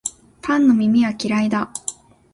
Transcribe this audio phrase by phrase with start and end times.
[0.41, 1.71] パンの耳は嫌いだ